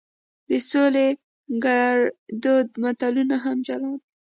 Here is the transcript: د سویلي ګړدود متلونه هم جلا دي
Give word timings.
د 0.49 0.51
سویلي 0.69 1.07
ګړدود 1.65 2.67
متلونه 2.83 3.35
هم 3.45 3.57
جلا 3.67 3.91
دي 3.99 4.05